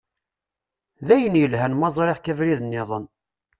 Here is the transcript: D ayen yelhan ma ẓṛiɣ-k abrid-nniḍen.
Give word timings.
D 1.07 1.07
ayen 1.15 1.39
yelhan 1.41 1.73
ma 1.75 1.89
ẓṛiɣ-k 1.95 2.31
abrid-nniḍen. 2.31 3.05